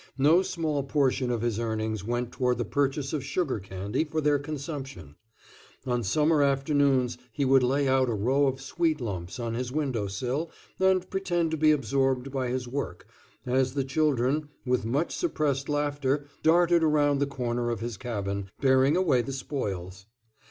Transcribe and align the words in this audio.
No 0.17 0.41
small 0.41 0.81
portion 0.81 1.29
of 1.29 1.43
his 1.43 1.59
earnings 1.59 2.03
went 2.03 2.31
toward 2.31 2.57
the 2.57 2.65
purchase 2.65 3.13
of 3.13 3.23
sugar 3.23 3.59
candy 3.59 4.03
for 4.03 4.19
their 4.19 4.39
consumption. 4.39 5.13
On 5.85 6.01
summer 6.01 6.41
afternoons 6.41 7.19
he 7.31 7.45
would 7.45 7.61
lay 7.61 7.87
out 7.87 8.09
a 8.09 8.15
row 8.15 8.47
of 8.47 8.59
sweet 8.59 8.99
lumps 8.99 9.39
on 9.39 9.53
his 9.53 9.71
window 9.71 10.07
sill 10.07 10.49
and 10.79 11.07
pretend 11.11 11.51
to 11.51 11.57
be 11.57 11.69
absorbed 11.71 12.31
by 12.31 12.47
his 12.47 12.67
work, 12.67 13.05
as 13.45 13.75
the 13.75 13.83
children, 13.83 14.49
with 14.65 14.85
much 14.87 15.15
suppressed 15.15 15.69
laughter, 15.69 16.25
darted 16.41 16.83
around 16.83 17.19
the 17.19 17.27
corner 17.27 17.69
of 17.69 17.81
his 17.81 17.95
cabin, 17.95 18.49
bearing 18.59 18.97
away 18.97 19.21
the 19.21 19.31
spoils. 19.31 20.07